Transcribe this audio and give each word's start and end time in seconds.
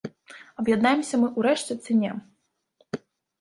Аб'яднаемся 0.61 1.19
мы 1.23 1.29
ўрэшце 1.37 1.77
ці 1.85 1.99
не? 2.01 2.11